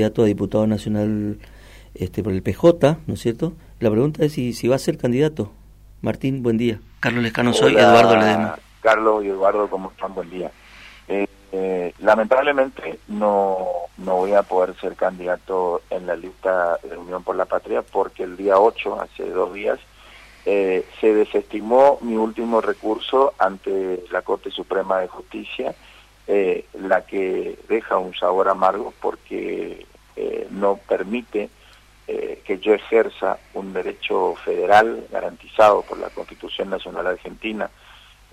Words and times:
candidato 0.00 0.22
a 0.22 0.26
diputado 0.26 0.66
nacional 0.68 1.40
este, 1.92 2.22
por 2.22 2.32
el 2.32 2.40
PJ, 2.40 2.98
¿no 3.08 3.14
es 3.14 3.20
cierto? 3.20 3.54
La 3.80 3.90
pregunta 3.90 4.24
es 4.24 4.32
si, 4.32 4.52
si 4.52 4.68
va 4.68 4.76
a 4.76 4.78
ser 4.78 4.96
candidato. 4.96 5.50
Martín, 6.02 6.40
buen 6.44 6.56
día. 6.56 6.78
Carlos 7.00 7.24
Lescano 7.24 7.52
soy, 7.52 7.74
Eduardo 7.74 8.14
Ledema. 8.14 8.56
Carlos 8.80 9.24
y 9.24 9.28
Eduardo, 9.30 9.68
¿cómo 9.68 9.90
están? 9.90 10.14
Buen 10.14 10.30
día. 10.30 10.52
Eh, 11.08 11.26
eh, 11.50 11.92
lamentablemente 11.98 13.00
no, 13.08 13.66
no 13.96 14.18
voy 14.18 14.34
a 14.34 14.44
poder 14.44 14.76
ser 14.76 14.94
candidato 14.94 15.82
en 15.90 16.06
la 16.06 16.14
lista 16.14 16.78
de 16.88 16.96
Unión 16.96 17.24
por 17.24 17.34
la 17.34 17.46
Patria 17.46 17.82
porque 17.82 18.22
el 18.22 18.36
día 18.36 18.56
8, 18.56 19.00
hace 19.00 19.28
dos 19.28 19.52
días, 19.52 19.80
eh, 20.46 20.86
se 21.00 21.12
desestimó 21.12 21.98
mi 22.02 22.14
último 22.14 22.60
recurso 22.60 23.34
ante 23.36 24.04
la 24.12 24.22
Corte 24.22 24.52
Suprema 24.52 25.00
de 25.00 25.08
Justicia, 25.08 25.74
la 26.74 27.06
que 27.06 27.58
deja 27.68 27.96
un 27.96 28.14
sabor 28.14 28.48
amargo 28.48 28.92
porque 29.00 29.86
no 30.50 30.78
permite 30.86 31.48
que 32.06 32.58
yo 32.60 32.74
ejerza 32.74 33.38
un 33.54 33.72
derecho 33.72 34.34
federal 34.44 35.06
garantizado 35.10 35.82
por 35.82 35.98
la 35.98 36.10
Constitución 36.10 36.70
Nacional 36.70 37.06
Argentina 37.06 37.70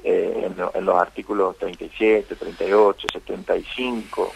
eh, 0.07 0.51
en, 0.75 0.85
los 0.85 1.01
artículos 1.01 1.57
37, 1.57 2.35
38, 2.35 3.07
75, 3.11 4.31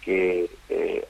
que 0.00 0.48
eh, 0.70 1.06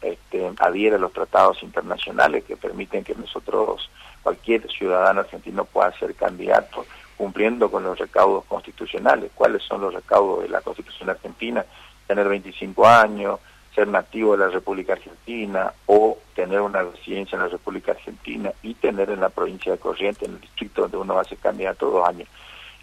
este, 0.00 0.52
adhiere 0.60 0.94
a 0.94 1.00
los 1.00 1.12
tratados 1.12 1.60
internacionales 1.64 2.44
que 2.44 2.56
permiten 2.56 3.02
que 3.02 3.16
nosotros, 3.16 3.90
cualquier 4.22 4.70
ciudadano 4.70 5.22
argentino 5.22 5.64
pueda 5.64 5.90
ser 5.98 6.14
candidato 6.14 6.86
cumpliendo 7.18 7.70
con 7.70 7.82
los 7.82 7.98
recaudos 7.98 8.44
constitucionales. 8.46 9.32
¿Cuáles 9.34 9.62
son 9.64 9.82
los 9.82 9.92
recaudos 9.92 10.44
de 10.44 10.48
la 10.48 10.60
Constitución 10.60 11.10
argentina? 11.10 11.64
Tener 12.06 12.28
25 12.28 12.86
años, 12.86 13.40
ser 13.74 13.88
nativo 13.88 14.32
de 14.32 14.46
la 14.46 14.50
República 14.50 14.94
Argentina 14.94 15.72
o 15.86 16.16
tener 16.34 16.60
una 16.60 16.82
residencia 16.82 17.36
en 17.36 17.42
la 17.42 17.48
República 17.48 17.92
Argentina 17.92 18.52
y 18.62 18.74
tener 18.74 19.10
en 19.10 19.20
la 19.20 19.28
provincia 19.28 19.72
de 19.72 19.78
Corrientes, 19.78 20.22
en 20.26 20.34
el 20.34 20.40
distrito 20.40 20.82
donde 20.82 20.96
uno 20.96 21.16
va 21.16 21.22
a 21.22 21.24
ser 21.24 21.38
candidato, 21.38 21.90
dos 21.90 22.08
años. 22.08 22.28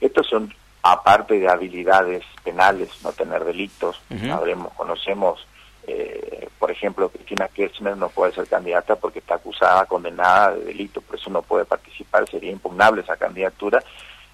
Estos 0.02 0.28
son 0.28 0.54
aparte 0.84 1.40
de 1.40 1.50
habilidades 1.50 2.24
penales, 2.44 2.90
no 3.04 3.12
tener 3.12 3.44
delitos, 3.44 4.00
sabremos, 4.28 4.72
conocemos, 4.74 5.48
eh, 5.88 6.48
por 6.60 6.70
ejemplo, 6.70 7.10
Cristina 7.10 7.48
Kirchner 7.48 7.98
no 7.98 8.10
puede 8.10 8.34
ser 8.34 8.48
candidata 8.48 8.96
porque 8.96 9.20
está 9.20 9.36
acusada, 9.36 9.86
condenada 9.86 10.54
de 10.54 10.66
delito, 10.66 11.02
por 11.02 11.16
eso 11.16 11.32
no 11.32 11.42
puede 11.42 11.66
participar, 11.66 12.30
sería 12.30 12.52
impugnable 12.52 13.02
esa 13.02 13.18
candidatura. 13.18 13.84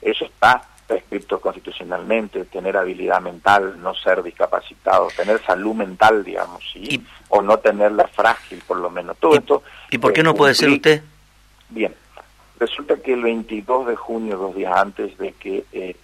Eso 0.02 0.26
está 0.26 0.62
prescrito 0.88 1.40
constitucionalmente, 1.40 2.46
tener 2.46 2.76
habilidad 2.76 3.22
mental, 3.22 3.82
no 3.82 3.96
ser 3.96 4.22
discapacitado, 4.24 5.08
tener 5.16 5.42
salud 5.44 5.74
mental, 5.74 6.24
digamos, 6.24 6.64
¿sí? 6.74 7.02
o 7.30 7.42
no 7.42 7.60
tenerla 7.60 8.08
frágil, 8.08 8.62
por 8.68 8.78
lo 8.78 8.90
menos. 8.90 9.18
Todo 9.18 9.36
esto. 9.36 9.64
¿Y 9.90 9.98
por 9.98 10.12
qué 10.12 10.24
no 10.24 10.36
puede 10.36 10.54
ser 10.54 10.70
usted? 10.70 11.02
Bien, 11.70 11.96
resulta 12.60 12.98
que 12.98 13.14
el 13.14 13.24
22 13.24 13.88
de 13.88 13.96
junio, 13.96 14.38
dos 14.38 14.56
días 14.56 14.76
antes 14.76 15.18
de 15.18 15.32
que 15.34 15.64
eh, 15.72 15.96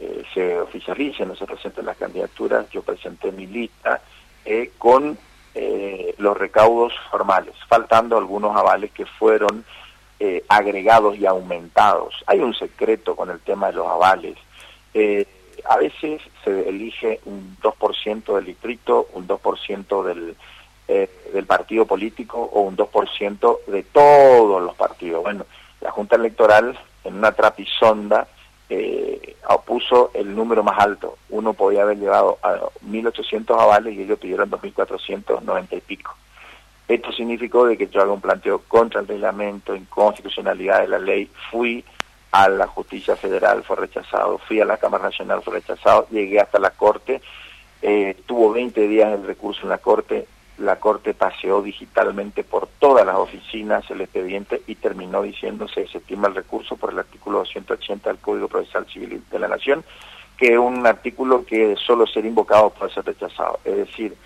eh, 0.00 0.24
se 0.32 0.60
oficialicen 0.60 1.26
no 1.26 1.34
se 1.34 1.44
presenten 1.44 1.84
las 1.84 1.96
candidaturas, 1.96 2.70
yo 2.70 2.82
presenté 2.82 3.32
mi 3.32 3.48
lista 3.48 4.00
eh, 4.44 4.70
con 4.78 5.18
eh, 5.56 6.14
los 6.18 6.36
recaudos 6.36 6.92
formales, 7.10 7.54
faltando 7.68 8.16
algunos 8.16 8.56
avales 8.56 8.92
que 8.92 9.04
fueron 9.06 9.64
agregados 10.48 11.16
y 11.16 11.26
aumentados. 11.26 12.24
Hay 12.26 12.40
un 12.40 12.54
secreto 12.54 13.14
con 13.14 13.30
el 13.30 13.40
tema 13.40 13.68
de 13.68 13.74
los 13.74 13.86
avales. 13.86 14.36
a 15.64 15.76
veces 15.76 16.22
se 16.44 16.68
elige 16.68 17.20
un 17.24 17.56
2% 17.62 18.34
del 18.34 18.44
distrito, 18.44 19.08
un 19.12 19.28
2% 19.28 20.02
del, 20.02 20.36
del 21.32 21.46
partido 21.46 21.86
político 21.86 22.38
o 22.38 22.62
un 22.62 22.76
2% 22.76 23.58
de 23.66 23.82
todos 23.84 24.62
los 24.62 24.74
partidos. 24.74 25.22
Bueno, 25.22 25.46
la 25.80 25.90
Junta 25.90 26.16
Electoral 26.16 26.76
en 27.04 27.14
una 27.14 27.32
trapisonda 27.32 28.26
eh, 28.70 29.36
opuso 29.48 30.10
el 30.14 30.34
número 30.34 30.62
más 30.62 30.78
alto. 30.78 31.16
Uno 31.30 31.54
podía 31.54 31.82
haber 31.82 31.98
llevado 31.98 32.38
a 32.42 32.58
1.800 32.86 33.58
avales 33.58 33.94
y 33.94 34.02
ellos 34.02 34.18
pidieron 34.18 34.50
2.490 34.50 35.76
y 35.76 35.80
pico. 35.80 36.14
Esto 36.88 37.12
significó 37.12 37.66
de 37.66 37.76
que 37.76 37.88
yo 37.88 38.00
haga 38.00 38.12
un 38.12 38.20
planteo 38.20 38.62
contra 38.66 39.00
el 39.00 39.06
reglamento, 39.06 39.76
inconstitucionalidad 39.76 40.80
de 40.80 40.88
la 40.88 40.98
ley, 40.98 41.30
fui 41.50 41.84
a 42.32 42.48
la 42.48 42.66
justicia 42.66 43.14
federal, 43.14 43.62
fue 43.62 43.76
rechazado, 43.76 44.38
fui 44.38 44.60
a 44.60 44.64
la 44.64 44.78
Cámara 44.78 45.04
Nacional, 45.04 45.42
fue 45.42 45.54
rechazado, 45.54 46.06
llegué 46.10 46.40
hasta 46.40 46.58
la 46.58 46.70
Corte, 46.70 47.20
eh, 47.82 48.16
tuvo 48.24 48.52
20 48.52 48.88
días 48.88 49.12
el 49.12 49.26
recurso 49.26 49.62
en 49.64 49.68
la 49.68 49.78
Corte, 49.78 50.26
la 50.58 50.76
Corte 50.76 51.14
paseó 51.14 51.62
digitalmente 51.62 52.42
por 52.42 52.68
todas 52.78 53.06
las 53.06 53.16
oficinas 53.16 53.88
el 53.90 54.00
expediente 54.00 54.62
y 54.66 54.74
terminó 54.74 55.22
diciéndose 55.22 55.86
se 55.86 55.98
estima 55.98 56.28
el 56.28 56.34
recurso 56.34 56.76
por 56.76 56.90
el 56.90 56.98
artículo 56.98 57.38
280 57.38 58.10
del 58.10 58.18
Código 58.18 58.48
Procesal 58.48 58.86
Civil 58.86 59.22
de 59.30 59.38
la 59.38 59.48
Nación, 59.48 59.84
que 60.36 60.54
es 60.54 60.58
un 60.58 60.86
artículo 60.86 61.44
que 61.44 61.76
solo 61.76 62.06
ser 62.06 62.24
invocado 62.26 62.70
puede 62.70 62.92
ser 62.92 63.04
rechazado. 63.04 63.60
Es 63.64 63.76
decir, 63.76 64.16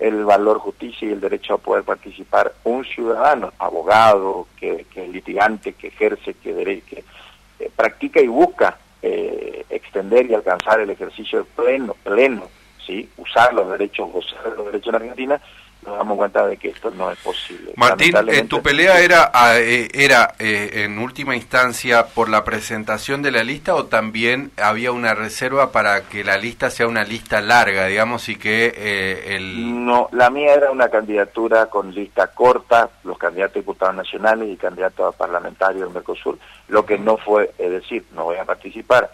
el 0.00 0.24
valor 0.24 0.58
justicia 0.58 1.08
y 1.08 1.12
el 1.12 1.20
derecho 1.20 1.54
a 1.54 1.58
poder 1.58 1.84
participar 1.84 2.54
un 2.64 2.84
ciudadano, 2.84 3.52
abogado, 3.58 4.46
que, 4.58 4.86
que 4.92 5.06
litigante, 5.06 5.74
que 5.74 5.88
ejerce, 5.88 6.34
que, 6.34 6.82
que 6.88 7.04
eh, 7.58 7.70
practica 7.76 8.20
y 8.20 8.26
busca 8.26 8.78
eh, 9.02 9.64
extender 9.68 10.30
y 10.30 10.34
alcanzar 10.34 10.80
el 10.80 10.90
ejercicio 10.90 11.46
pleno, 11.54 11.94
pleno, 12.02 12.48
¿sí? 12.86 13.08
usar 13.18 13.52
los 13.52 13.70
derechos, 13.70 14.10
gozar 14.10 14.52
los 14.56 14.66
derechos 14.66 14.88
en 14.88 14.94
Argentina, 14.94 15.40
nos 15.84 15.96
damos 15.96 16.18
cuenta 16.18 16.46
de 16.46 16.56
que 16.56 16.68
esto 16.68 16.90
no 16.90 17.10
es 17.10 17.18
posible. 17.18 17.72
Martín, 17.76 18.14
eh, 18.28 18.44
¿tu 18.44 18.60
pelea 18.62 19.00
era, 19.00 19.30
ah, 19.32 19.58
eh, 19.58 19.88
era 19.94 20.34
eh, 20.38 20.84
en 20.84 20.98
última 20.98 21.34
instancia 21.34 22.06
por 22.06 22.28
la 22.28 22.44
presentación 22.44 23.22
de 23.22 23.30
la 23.30 23.42
lista 23.42 23.74
o 23.74 23.86
también 23.86 24.50
había 24.58 24.92
una 24.92 25.14
reserva 25.14 25.72
para 25.72 26.02
que 26.02 26.22
la 26.22 26.36
lista 26.36 26.70
sea 26.70 26.86
una 26.86 27.02
lista 27.02 27.40
larga, 27.40 27.86
digamos, 27.86 28.28
y 28.28 28.36
que 28.36 29.24
el... 29.36 29.84
No, 29.84 30.08
la 30.12 30.28
mía 30.28 30.54
era 30.54 30.70
una 30.70 30.88
candidatura 30.88 31.66
con 31.66 31.94
lista 31.94 32.26
corta, 32.28 32.90
los 33.04 33.16
candidatos 33.16 33.56
a 33.56 33.60
diputados 33.60 33.94
nacionales 33.94 34.50
y 34.50 34.56
candidatos 34.56 35.14
a 35.14 35.16
parlamentarios 35.16 35.84
del 35.84 35.94
Mercosur, 35.94 36.38
lo 36.68 36.84
que 36.84 36.98
no 36.98 37.16
fue, 37.16 37.52
es 37.58 37.70
decir, 37.70 38.04
no 38.14 38.24
voy 38.24 38.36
a 38.36 38.44
participar. 38.44 39.10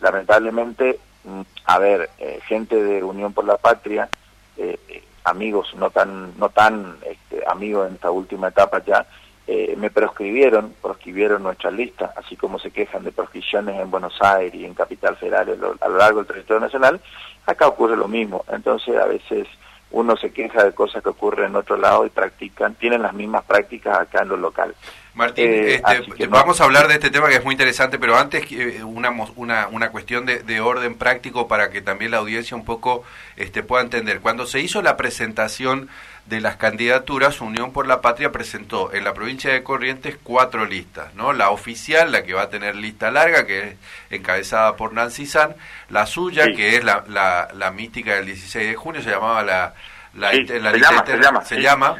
lamentablemente, 0.00 0.98
mm, 1.24 1.40
a 1.64 1.78
ver, 1.78 2.10
gente 2.46 2.82
de 2.82 3.02
Unión 3.02 3.32
por 3.32 3.44
la 3.44 3.56
Patria, 3.56 4.08
eh, 4.56 5.02
amigos 5.26 5.74
no 5.76 5.90
tan 5.90 6.38
no 6.38 6.48
tan 6.48 6.96
este, 7.04 7.42
amigos 7.46 7.88
en 7.88 7.94
esta 7.94 8.10
última 8.10 8.48
etapa 8.48 8.82
ya 8.84 9.06
eh, 9.46 9.74
me 9.76 9.90
proscribieron 9.90 10.74
proscribieron 10.80 11.42
nuestra 11.42 11.70
lista 11.70 12.12
así 12.16 12.36
como 12.36 12.58
se 12.58 12.70
quejan 12.70 13.04
de 13.04 13.12
proscripciones 13.12 13.80
en 13.80 13.90
Buenos 13.90 14.20
Aires 14.22 14.54
y 14.54 14.64
en 14.64 14.74
Capital 14.74 15.16
Federal 15.16 15.76
a 15.80 15.88
lo 15.88 15.96
largo 15.96 16.18
del 16.18 16.26
territorio 16.26 16.60
nacional 16.60 17.00
acá 17.46 17.68
ocurre 17.68 17.96
lo 17.96 18.08
mismo. 18.08 18.44
Entonces 18.50 18.96
a 18.96 19.06
veces 19.06 19.46
uno 19.96 20.16
se 20.16 20.30
queja 20.30 20.62
de 20.62 20.72
cosas 20.72 21.02
que 21.02 21.08
ocurren 21.08 21.46
en 21.46 21.56
otro 21.56 21.76
lado 21.76 22.04
y 22.04 22.10
practican 22.10 22.74
tienen 22.74 23.02
las 23.02 23.14
mismas 23.14 23.44
prácticas 23.44 23.98
acá 23.98 24.22
en 24.22 24.28
lo 24.28 24.36
local 24.36 24.74
Martín, 25.16 25.46
eh, 25.48 25.82
este, 25.88 26.26
vamos 26.26 26.60
a 26.60 26.64
hablar 26.64 26.88
de 26.88 26.94
este 26.94 27.08
tema 27.08 27.30
que 27.30 27.36
es 27.36 27.44
muy 27.44 27.54
interesante, 27.54 27.98
pero 27.98 28.18
antes 28.18 28.44
eh, 28.52 28.84
una, 28.84 29.10
una, 29.36 29.66
una 29.68 29.90
cuestión 29.90 30.26
de, 30.26 30.40
de, 30.40 30.60
orden 30.60 30.94
práctico 30.94 31.48
para 31.48 31.70
que 31.70 31.80
también 31.80 32.10
la 32.10 32.18
audiencia 32.18 32.54
un 32.54 32.66
poco 32.66 33.02
este, 33.36 33.62
pueda 33.62 33.82
entender. 33.82 34.20
Cuando 34.20 34.44
se 34.44 34.60
hizo 34.60 34.82
la 34.82 34.98
presentación 34.98 35.88
de 36.26 36.40
las 36.40 36.56
candidaturas, 36.56 37.40
Unión 37.40 37.72
por 37.72 37.86
la 37.86 38.00
Patria 38.00 38.32
presentó 38.32 38.92
en 38.92 39.04
la 39.04 39.14
provincia 39.14 39.52
de 39.52 39.62
Corrientes 39.62 40.16
cuatro 40.22 40.64
listas, 40.64 41.14
¿no? 41.14 41.32
La 41.32 41.50
oficial, 41.50 42.10
la 42.10 42.24
que 42.24 42.34
va 42.34 42.42
a 42.42 42.50
tener 42.50 42.76
lista 42.76 43.10
larga, 43.10 43.46
que 43.46 43.60
es 43.60 43.74
encabezada 44.10 44.76
por 44.76 44.92
Nancy 44.92 45.26
San, 45.26 45.54
la 45.88 46.06
suya, 46.06 46.46
que 46.54 46.76
es 46.76 46.84
la, 46.84 47.04
la, 47.08 47.48
la 47.54 47.70
mística 47.70 48.14
del 48.14 48.26
16 48.26 48.68
de 48.68 48.74
junio, 48.74 49.02
se 49.02 49.10
llamaba 49.10 49.42
la 49.42 49.74
la, 50.16 50.32
se, 51.44 51.60
llama, 51.60 51.96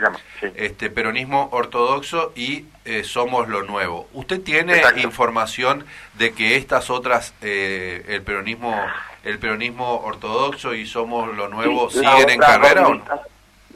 este 0.55 0.91
peronismo 0.91 1.49
ortodoxo 1.53 2.33
y 2.35 2.65
eh, 2.85 3.05
somos 3.05 3.49
lo 3.49 3.63
nuevo. 3.63 4.09
¿Usted 4.15 4.41
tiene 4.41 4.83
información 5.03 5.85
de 6.15 6.33
que 6.33 6.57
estas 6.57 6.89
otras 6.89 7.35
eh, 7.43 8.05
el 8.09 8.23
peronismo 8.23 8.75
el 9.23 9.39
peronismo 9.39 10.01
ortodoxo 10.01 10.73
y 10.75 10.87
somos 10.87 11.35
lo 11.37 11.49
nuevo 11.49 11.91
siguen 11.91 12.31
en 12.31 12.41
carrera 12.41 12.89
o 12.89 12.95
no? 12.95 13.05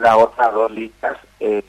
Las 0.01 0.17
otras 0.17 0.53
dos 0.55 0.71
listas 0.71 1.19
eh, 1.41 1.63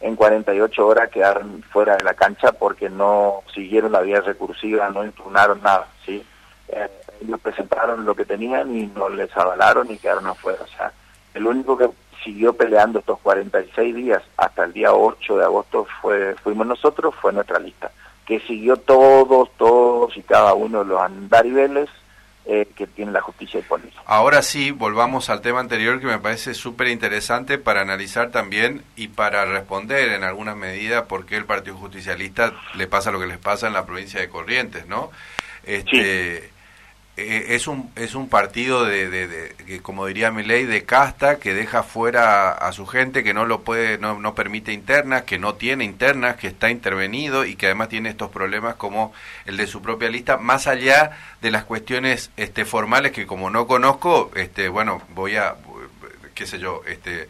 en 0.00 0.16
48 0.16 0.86
horas 0.86 1.10
quedaron 1.10 1.62
fuera 1.62 1.96
de 1.96 2.02
la 2.02 2.14
cancha 2.14 2.50
porque 2.52 2.90
no 2.90 3.42
siguieron 3.54 3.92
la 3.92 4.00
vía 4.00 4.20
recursiva, 4.20 4.90
no 4.90 5.04
impugnaron 5.04 5.62
nada, 5.62 5.86
¿sí? 6.04 6.24
ellos 7.22 7.40
presentaron 7.40 8.04
lo 8.04 8.14
que 8.16 8.24
tenían 8.24 8.74
y 8.76 8.86
no 8.88 9.08
les 9.08 9.34
avalaron 9.36 9.90
y 9.90 9.98
quedaron 9.98 10.26
afuera, 10.26 10.58
o 10.62 10.76
sea, 10.76 10.92
el 11.34 11.46
único 11.46 11.78
que 11.78 11.88
siguió 12.24 12.52
peleando 12.52 12.98
estos 12.98 13.20
46 13.20 13.94
días 13.94 14.22
hasta 14.36 14.64
el 14.64 14.72
día 14.72 14.92
8 14.92 15.36
de 15.36 15.44
agosto 15.44 15.86
fue 16.00 16.34
fuimos 16.42 16.66
nosotros, 16.66 17.14
fue 17.20 17.32
nuestra 17.32 17.60
lista, 17.60 17.92
que 18.26 18.40
siguió 18.40 18.76
todos, 18.76 19.50
todos 19.56 20.16
y 20.16 20.22
cada 20.22 20.54
uno 20.54 20.80
de 20.80 20.86
los 20.86 21.00
andariveles 21.00 21.88
eh, 22.44 22.68
que 22.76 22.86
tiene 22.86 23.12
la 23.12 23.20
justicia 23.20 23.60
disponible. 23.60 23.92
Ahora 24.04 24.42
sí, 24.42 24.70
volvamos 24.70 25.30
al 25.30 25.40
tema 25.40 25.60
anterior 25.60 26.00
que 26.00 26.06
me 26.06 26.18
parece 26.18 26.54
súper 26.54 26.88
interesante 26.88 27.58
para 27.58 27.80
analizar 27.80 28.30
también 28.30 28.82
y 28.96 29.08
para 29.08 29.44
responder 29.44 30.12
en 30.12 30.24
alguna 30.24 30.54
medida 30.54 31.06
por 31.06 31.26
qué 31.26 31.36
el 31.36 31.44
Partido 31.44 31.76
Justicialista 31.76 32.52
le 32.74 32.86
pasa 32.86 33.10
lo 33.10 33.20
que 33.20 33.26
les 33.26 33.38
pasa 33.38 33.66
en 33.66 33.72
la 33.72 33.86
provincia 33.86 34.20
de 34.20 34.28
Corrientes, 34.28 34.86
¿no? 34.86 35.10
Este, 35.64 36.51
eh, 37.18 37.48
es 37.50 37.66
un 37.66 37.90
es 37.94 38.14
un 38.14 38.30
partido 38.30 38.86
de, 38.86 39.10
de, 39.10 39.80
como 39.82 40.06
diría 40.06 40.30
mi 40.30 40.42
ley 40.44 40.64
de 40.64 40.84
casta 40.84 41.38
que 41.38 41.52
deja 41.52 41.82
fuera 41.82 42.52
a, 42.52 42.72
su 42.72 42.86
gente 42.86 43.22
que 43.22 43.34
no 43.34 43.44
lo 43.44 43.60
puede 43.60 43.98
no, 43.98 44.18
no 44.18 44.34
permite 44.34 44.72
internas 44.72 45.24
que 45.24 45.38
no 45.38 45.54
tiene 45.54 45.84
internas 45.84 46.36
que 46.36 46.46
está 46.48 46.70
intervenido 46.70 47.44
y 47.44 47.54
que 47.54 47.66
además 47.66 47.90
tiene 47.90 48.08
estos 48.08 48.30
problemas 48.30 48.76
como 48.76 49.12
el 49.44 49.58
de 49.58 49.66
su 49.66 49.82
propia 49.82 50.08
lista. 50.08 50.38
Más 50.38 50.66
allá 50.66 51.10
de 51.42 51.50
las 51.50 51.64
cuestiones 51.64 52.30
este 52.38 52.64
formales 52.64 53.12
que 53.12 53.26
como 53.26 53.50
no 53.50 53.66
conozco 53.66 54.30
este 54.34 54.70
bueno 54.70 55.02
voy 55.10 55.36
a 55.36 55.56
qué 56.34 56.46
sé 56.46 56.58
yo 56.58 56.80
este 56.86 57.28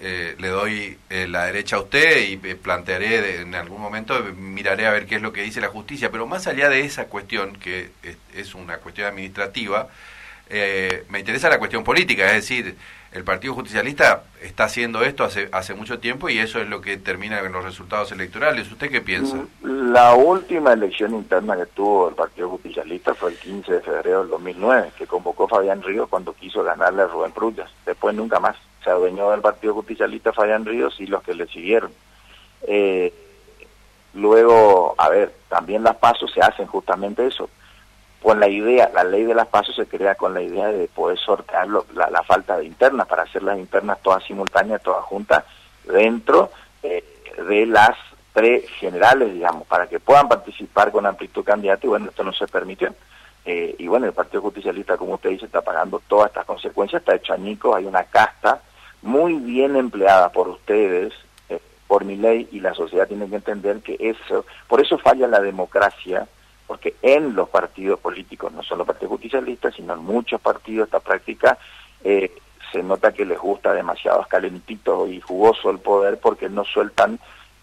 eh, 0.00 0.36
le 0.38 0.48
doy 0.48 0.96
eh, 1.10 1.26
la 1.26 1.46
derecha 1.46 1.74
a 1.74 1.80
usted 1.80 2.18
y 2.28 2.40
eh, 2.46 2.54
plantearé 2.54 3.40
en 3.40 3.56
algún 3.56 3.80
momento, 3.80 4.14
miraré 4.36 4.86
a 4.86 4.92
ver 4.92 5.06
qué 5.06 5.16
es 5.16 5.22
lo 5.22 5.32
que 5.32 5.42
dice 5.42 5.60
la 5.60 5.68
justicia, 5.68 6.12
pero 6.12 6.24
más 6.24 6.46
allá 6.46 6.68
de 6.68 6.82
esa 6.82 7.06
cuestión, 7.06 7.54
que 7.54 7.90
es, 8.32 8.54
una 8.54 8.78
cuestión 8.78 9.08
administrativa, 9.08 9.88
me 11.08 11.18
interesa 11.18 11.50
la 11.50 11.58
cuestión 11.58 11.84
política, 11.84 12.26
es 12.26 12.34
decir, 12.34 12.76
el 13.12 13.24
Partido 13.24 13.54
Justicialista 13.54 14.22
está 14.40 14.64
haciendo 14.64 15.02
esto 15.02 15.24
hace, 15.24 15.48
hace 15.50 15.74
mucho 15.74 15.98
tiempo 15.98 16.28
y 16.28 16.38
eso 16.38 16.60
es 16.60 16.68
lo 16.68 16.80
que 16.80 16.96
termina 16.96 17.40
en 17.40 17.52
los 17.52 17.64
resultados 17.64 18.12
electorales. 18.12 18.70
¿Usted 18.70 18.90
qué 18.90 19.00
piensa? 19.00 19.36
La 19.62 20.14
última 20.14 20.74
elección 20.74 21.14
interna 21.14 21.56
que 21.56 21.66
tuvo 21.66 22.10
el 22.10 22.14
Partido 22.14 22.50
Justicialista 22.50 23.14
fue 23.14 23.30
el 23.32 23.38
15 23.38 23.72
de 23.72 23.80
febrero 23.80 24.20
del 24.20 24.30
2009, 24.30 24.92
que 24.96 25.06
convocó 25.06 25.48
Fabián 25.48 25.82
Ríos 25.82 26.08
cuando 26.08 26.34
quiso 26.34 26.62
ganarle 26.62 27.02
a 27.02 27.06
Rubén 27.06 27.32
Prullas. 27.32 27.70
Después 27.84 28.14
nunca 28.14 28.38
más 28.38 28.56
se 28.96 29.30
del 29.30 29.40
Partido 29.40 29.74
Justicialista 29.74 30.32
Fabián 30.32 30.64
Ríos 30.64 30.98
y 31.00 31.06
los 31.06 31.22
que 31.22 31.34
le 31.34 31.46
siguieron. 31.46 31.92
Eh, 32.62 33.12
luego, 34.14 34.94
a 34.98 35.08
ver, 35.08 35.32
también 35.48 35.82
las 35.82 35.96
pasos 35.96 36.32
se 36.32 36.40
hacen 36.40 36.66
justamente 36.66 37.26
eso. 37.26 37.48
Con 38.22 38.40
la 38.40 38.48
idea, 38.48 38.90
la 38.92 39.04
ley 39.04 39.24
de 39.24 39.34
las 39.34 39.46
pasos 39.46 39.76
se 39.76 39.86
crea 39.86 40.16
con 40.16 40.34
la 40.34 40.42
idea 40.42 40.68
de 40.68 40.88
poder 40.88 41.18
sortear 41.18 41.68
la, 41.68 42.22
falta 42.24 42.56
de 42.56 42.64
internas, 42.64 43.06
para 43.06 43.22
hacer 43.22 43.42
las 43.42 43.58
internas 43.58 44.02
todas 44.02 44.24
simultáneas, 44.24 44.82
todas 44.82 45.04
juntas, 45.04 45.44
dentro 45.84 46.50
eh, 46.82 47.04
de 47.48 47.66
las 47.66 47.96
tres 48.32 48.68
generales, 48.70 49.32
digamos, 49.32 49.66
para 49.66 49.86
que 49.86 50.00
puedan 50.00 50.28
participar 50.28 50.90
con 50.90 51.06
amplitud 51.06 51.44
candidato 51.44 51.86
y 51.86 51.90
bueno, 51.90 52.08
esto 52.08 52.24
no 52.24 52.32
se 52.32 52.46
permitió. 52.48 52.92
Eh, 53.44 53.76
y 53.78 53.86
bueno, 53.86 54.06
el 54.06 54.12
Partido 54.12 54.42
Justicialista, 54.42 54.96
como 54.96 55.14
usted 55.14 55.30
dice, 55.30 55.46
está 55.46 55.62
pagando 55.62 56.02
todas 56.06 56.28
estas 56.28 56.44
consecuencias, 56.44 57.00
está 57.00 57.14
hecho 57.14 57.32
añicos, 57.32 57.76
hay 57.76 57.86
una 57.86 58.04
casta 58.04 58.60
muy 59.02 59.34
bien 59.34 59.76
empleada 59.76 60.30
por 60.30 60.48
ustedes, 60.48 61.12
eh, 61.48 61.60
por 61.86 62.04
mi 62.04 62.16
ley, 62.16 62.48
y 62.52 62.60
la 62.60 62.74
sociedad 62.74 63.08
tiene 63.08 63.28
que 63.28 63.36
entender 63.36 63.80
que 63.80 63.96
eso, 63.98 64.44
por 64.66 64.80
eso 64.80 64.98
falla 64.98 65.26
la 65.26 65.40
democracia, 65.40 66.26
porque 66.66 66.96
en 67.02 67.34
los 67.34 67.48
partidos 67.48 67.98
políticos, 68.00 68.52
no 68.52 68.62
solo 68.62 68.84
partidos 68.84 69.12
justicialistas, 69.12 69.74
sino 69.74 69.94
en 69.94 70.00
muchos 70.00 70.40
partidos 70.40 70.86
esta 70.86 71.00
práctica, 71.00 71.58
eh, 72.04 72.32
se 72.72 72.82
nota 72.82 73.12
que 73.12 73.24
les 73.24 73.38
gusta 73.38 73.72
demasiado 73.72 74.26
calentito 74.28 75.06
y 75.08 75.20
jugoso 75.20 75.70
el 75.70 75.78
poder 75.78 76.18
porque 76.18 76.48
no 76.48 76.64
sueltan 76.64 77.18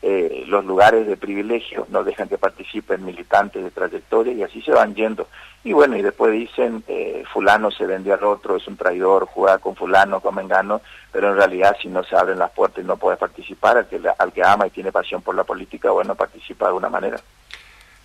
eh, 0.08 0.44
los 0.46 0.64
lugares 0.64 1.08
de 1.08 1.18
privilegio, 1.18 1.88
no 1.90 2.04
dejan 2.04 2.30
que 2.30 2.38
participen 2.38 3.04
militantes 3.04 3.64
de 3.64 3.72
trayectoria 3.72 4.34
y 4.34 4.44
así 4.44 4.62
se 4.62 4.72
van 4.72 4.94
yendo. 4.94 5.28
Y 5.64 5.74
bueno, 5.74 5.98
y 5.98 6.04
después 6.04 6.32
dicen, 6.32 6.84
eh, 6.88 7.24
fulano 7.34 7.72
se 7.72 7.88
vendió 7.88 8.14
al 8.14 8.24
otro, 8.24 8.56
es 8.56 8.68
un 8.68 8.78
traidor, 8.78 9.26
juega 9.26 9.58
con 9.58 9.76
fulano, 9.76 10.20
con 10.20 10.36
mengano, 10.36 10.82
pero 11.12 11.32
en 11.32 11.38
realidad 11.38 11.76
si 11.82 11.88
no 11.88 12.04
se 12.04 12.16
abren 12.16 12.38
las 12.38 12.52
puertas 12.52 12.84
y 12.84 12.88
no 12.88 12.98
puede 12.98 13.18
participar, 13.18 13.78
al 13.78 13.88
que, 13.88 14.00
al 14.16 14.32
que 14.32 14.44
ama 14.44 14.68
y 14.68 14.70
tiene 14.70 14.92
pasión 14.92 15.24
por 15.24 15.34
la 15.34 15.44
política, 15.44 15.90
bueno, 15.90 16.14
participa 16.14 16.66
de 16.66 16.70
alguna 16.70 16.90
manera. 16.90 17.20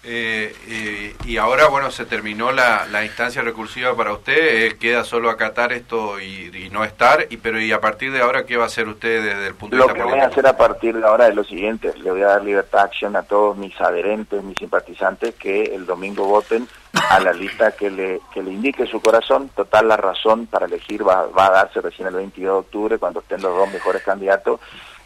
Eh, 0.03 1.15
y 1.27 1.37
ahora, 1.37 1.69
bueno, 1.69 1.91
se 1.91 2.07
terminó 2.07 2.53
la, 2.53 2.87
la 2.87 3.05
instancia 3.05 3.43
recursiva 3.43 3.95
para 3.95 4.15
usted, 4.15 4.65
eh, 4.65 4.79
queda 4.79 5.05
solo 5.05 5.29
acatar 5.29 5.73
esto 5.73 6.19
y, 6.19 6.71
no 6.73 6.85
estar, 6.85 7.27
y 7.29 7.37
pero 7.37 7.61
y 7.61 7.73
a 7.73 7.81
partir 7.81 8.13
de 8.13 8.21
ahora, 8.21 8.47
¿qué 8.47 8.57
va 8.57 8.65
a 8.65 8.67
hacer 8.67 8.89
usted 8.89 9.23
desde 9.23 9.49
el 9.49 9.55
punto 9.55 9.77
de 9.77 9.83
vista 9.83 9.93
político? 9.93 10.09
Lo 10.09 10.15
que 10.15 10.21
voy 10.21 10.25
a 10.25 10.29
hacer 10.29 10.47
a 10.47 10.57
partir 10.57 10.97
de 10.97 11.05
ahora 11.05 11.29
es 11.29 11.35
lo 11.35 11.45
siguiente, 11.45 11.93
le 11.97 12.11
voy 12.13 12.23
a 12.23 12.29
dar 12.29 12.45
libertad 12.45 12.79
de 12.79 12.85
acción 12.85 13.17
a 13.17 13.23
todos 13.25 13.57
mis 13.57 13.79
adherentes, 13.81 14.43
mis 14.45 14.57
simpatizantes, 14.57 15.35
que 15.35 15.75
el 15.75 15.85
domingo 15.85 16.27
voten 16.27 16.69
a 17.11 17.19
la 17.19 17.33
lista 17.33 17.73
que 17.73 17.91
le, 17.91 18.21
que 18.33 18.43
le 18.43 18.53
indique 18.53 18.87
su 18.87 19.01
corazón, 19.01 19.51
total 19.55 19.89
la 19.89 19.97
razón 19.97 20.47
para 20.47 20.67
elegir 20.67 21.07
va, 21.07 21.27
va 21.27 21.47
a 21.47 21.51
darse 21.51 21.81
recién 21.81 22.09
el 22.09 22.15
22 22.15 22.53
de 22.53 22.59
octubre, 22.59 22.99
cuando 22.99 23.21
estén 23.21 23.43
los 23.43 23.55
dos 23.55 23.71
mejores 23.73 24.03
candidatos, 24.03 24.61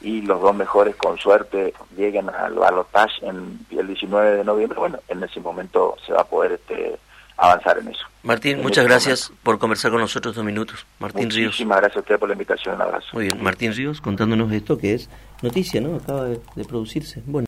y 0.04 0.20
los 0.20 0.40
dos 0.40 0.54
mejores 0.54 0.94
con 0.96 1.18
suerte 1.18 1.72
lleguen 1.96 2.28
al 2.28 2.54
balotaje 2.54 3.26
en 3.26 3.58
el 3.70 3.86
19 3.86 4.36
de 4.36 4.44
noviembre, 4.44 4.78
bueno, 4.78 4.98
en 5.08 5.22
ese 5.24 5.40
momento 5.40 5.96
se 6.06 6.12
va 6.12 6.20
a 6.20 6.24
poder 6.24 6.52
este, 6.52 6.98
avanzar 7.38 7.78
en 7.78 7.88
eso. 7.88 8.04
Martín, 8.22 8.60
muchas 8.62 8.84
gracias 8.84 9.32
por 9.42 9.58
conversar 9.58 9.90
con 9.90 10.00
nosotros 10.00 10.34
dos 10.34 10.44
minutos. 10.44 10.86
Martín 10.98 11.30
Ríos. 11.30 11.48
Muchísimas 11.48 11.78
gracias 11.78 11.96
a 11.96 12.00
usted 12.00 12.18
por 12.18 12.28
la 12.28 12.34
invitación, 12.34 12.74
un 12.74 12.82
abrazo. 12.82 13.06
Muy 13.14 13.24
bien, 13.24 13.42
Martín 13.42 13.72
Ríos 13.72 14.00
contándonos 14.00 14.52
esto 14.52 14.76
que 14.76 14.94
es 14.94 15.08
noticia, 15.42 15.80
¿no? 15.80 15.96
Acaba 15.96 16.24
de, 16.24 16.40
de 16.54 16.64
producirse. 16.64 17.22
Bueno. 17.24 17.42